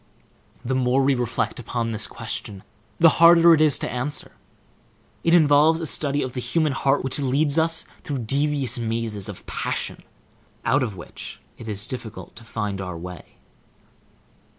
The 0.65 0.73
more 0.73 1.03
we 1.03 1.13
reflect 1.13 1.59
upon 1.59 1.91
this 1.91 2.07
question, 2.07 2.63
the 2.99 3.19
harder 3.21 3.53
it 3.53 3.61
is 3.61 3.77
to 3.77 3.91
answer. 3.91 4.31
It 5.23 5.35
involves 5.35 5.79
a 5.79 5.85
study 5.85 6.23
of 6.23 6.33
the 6.33 6.39
human 6.41 6.71
heart 6.73 7.03
which 7.03 7.19
leads 7.19 7.59
us 7.59 7.85
through 8.01 8.23
devious 8.25 8.79
mazes 8.79 9.29
of 9.29 9.45
passion, 9.45 10.01
out 10.65 10.81
of 10.81 10.95
which 10.97 11.39
it 11.59 11.67
is 11.67 11.85
difficult 11.85 12.35
to 12.37 12.43
find 12.43 12.81
our 12.81 12.97
way. 12.97 13.37